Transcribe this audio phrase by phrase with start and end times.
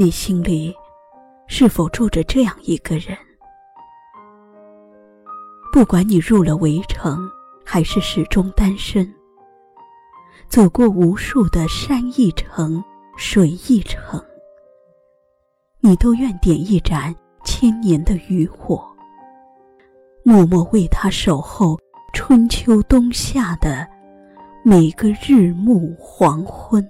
[0.00, 0.72] 你心里
[1.48, 3.18] 是否住着这样一个人？
[5.72, 7.28] 不管你入了围城，
[7.64, 9.12] 还是始终单身，
[10.46, 12.80] 走过无数的山一程、
[13.16, 14.24] 水一程，
[15.80, 18.88] 你都愿点一盏千年的渔火，
[20.22, 21.76] 默默为他守候
[22.14, 23.84] 春秋冬夏的
[24.62, 26.88] 每个日暮黄昏。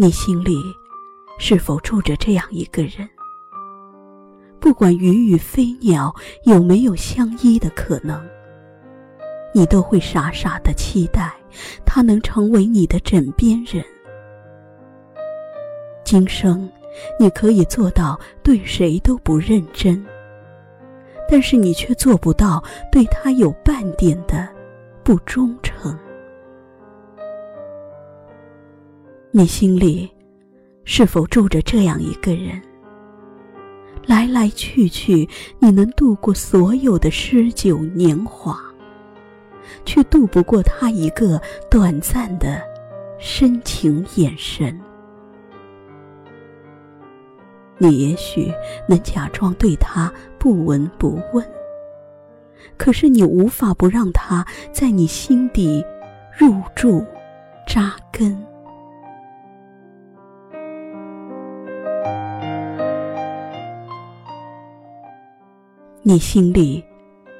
[0.00, 0.62] 你心里
[1.40, 3.08] 是否住着这样一个人？
[4.60, 8.24] 不管鱼与飞鸟有没有相依的可能，
[9.52, 11.34] 你都会傻傻的期待
[11.84, 13.84] 他能成为你的枕边人。
[16.04, 16.70] 今生，
[17.18, 20.06] 你可以做到对谁都不认真，
[21.28, 22.62] 但是你却做不到
[22.92, 24.48] 对他有半点的
[25.02, 25.67] 不忠诚。
[29.30, 30.10] 你心里
[30.84, 32.60] 是否住着这样一个人？
[34.06, 38.58] 来来去去，你能度过所有的诗酒年华，
[39.84, 41.38] 却渡不过他一个
[41.70, 42.62] 短暂的
[43.18, 44.80] 深情眼神。
[47.76, 48.50] 你也许
[48.88, 51.46] 能假装对他不闻不问，
[52.78, 55.84] 可是你无法不让他在你心底
[56.38, 57.04] 入住、
[57.66, 58.42] 扎根。
[66.02, 66.82] 你心里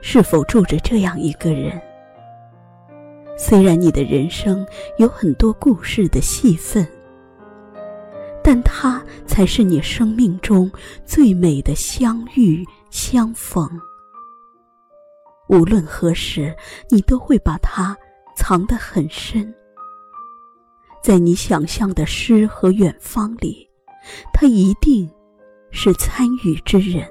[0.02, 1.80] 是否住着这样一个人？
[3.36, 4.66] 虽然你的人生
[4.98, 6.86] 有很多故事的戏份，
[8.42, 10.70] 但他才是你生命中
[11.06, 13.68] 最美的相遇相逢。
[15.48, 16.54] 无论何时，
[16.90, 17.96] 你都会把它
[18.36, 19.54] 藏得很深，
[21.00, 23.66] 在你想象的诗和远方里，
[24.34, 25.08] 他一定
[25.70, 27.08] 是参与之人。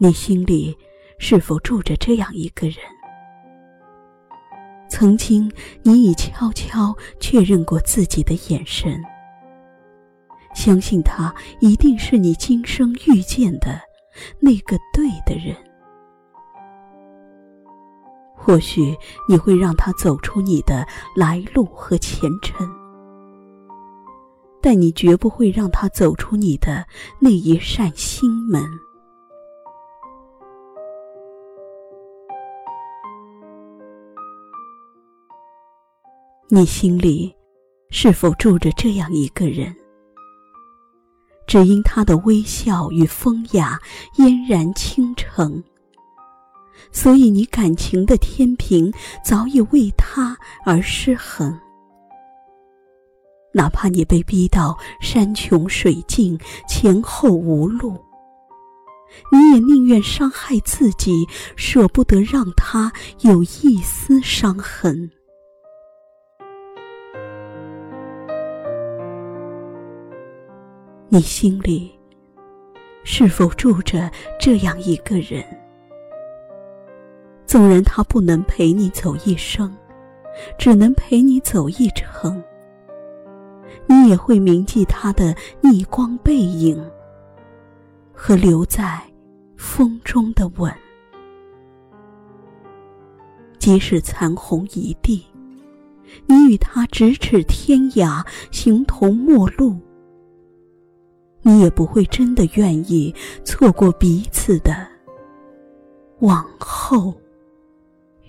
[0.00, 0.78] 你心里
[1.18, 2.76] 是否住着这样一个人？
[4.88, 5.50] 曾经，
[5.82, 9.02] 你已悄悄确认过自己的眼神，
[10.54, 13.80] 相信他一定是你今生遇见的
[14.38, 15.56] 那个对的人。
[18.36, 18.96] 或许
[19.28, 20.86] 你会让他走出你的
[21.16, 22.64] 来路和前尘，
[24.62, 26.86] 但你绝不会让他走出你的
[27.18, 28.64] 那一扇心门。
[36.50, 37.30] 你心里
[37.90, 39.76] 是否住着这样一个人？
[41.46, 43.78] 只因他的微笑与风雅
[44.16, 45.62] 嫣然倾城，
[46.90, 48.90] 所以你感情的天平
[49.22, 51.54] 早已为他而失衡。
[53.52, 57.92] 哪怕你被逼到山穷水尽、前后无路，
[59.30, 61.26] 你也宁愿伤害自己，
[61.56, 65.10] 舍不得让他有一丝伤痕。
[71.10, 71.90] 你心里
[73.02, 75.42] 是否住着这样一个人？
[77.46, 79.74] 纵然他不能陪你走一生，
[80.58, 82.42] 只能陪你走一程，
[83.86, 86.78] 你也会铭记他的逆光背影
[88.12, 89.00] 和留在
[89.56, 90.70] 风中的吻。
[93.58, 95.26] 即使残红一地，
[96.26, 99.80] 你与他咫尺天涯，形同陌路。
[101.48, 104.86] 你也不会真的愿意错过彼此的
[106.18, 107.14] 往后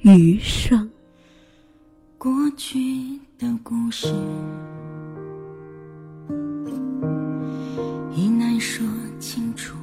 [0.03, 0.90] 余生。
[2.18, 2.80] 过去
[3.38, 4.07] 的故事
[8.16, 8.88] 已难说
[9.19, 9.75] 清楚，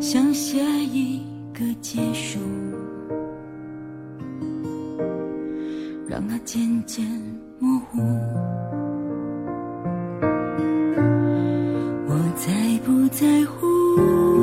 [0.00, 1.22] 想写一
[1.52, 2.40] 个结束，
[6.08, 7.06] 让它渐渐
[7.60, 8.00] 模糊。
[13.14, 14.33] 在乎。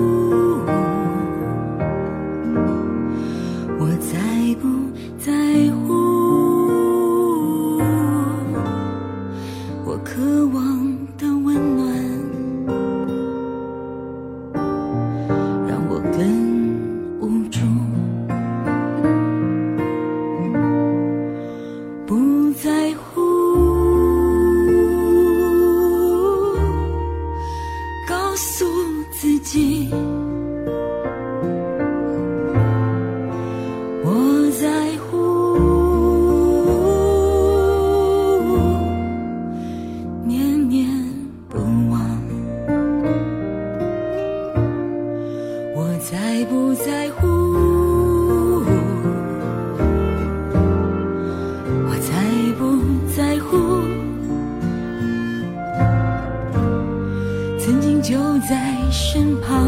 [58.92, 59.61] 身旁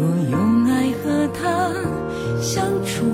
[0.00, 1.70] 若用爱和他
[2.40, 3.04] 相处，